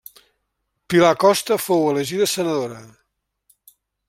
Pilar 0.93 1.13
Costa 1.25 1.59
fou 1.67 1.85
elegida 1.91 2.31
senadora. 2.35 2.81